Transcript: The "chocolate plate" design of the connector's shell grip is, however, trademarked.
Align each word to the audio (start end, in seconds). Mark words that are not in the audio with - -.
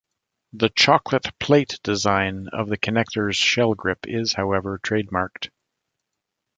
The 0.53 0.69
"chocolate 0.69 1.27
plate" 1.39 1.79
design 1.83 2.47
of 2.51 2.69
the 2.69 2.77
connector's 2.79 3.35
shell 3.37 3.75
grip 3.75 4.07
is, 4.07 4.33
however, 4.33 4.79
trademarked. 4.79 5.49